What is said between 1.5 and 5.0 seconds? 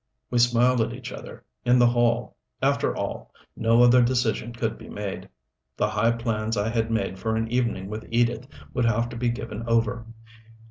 in the hall. After all, no other decision could be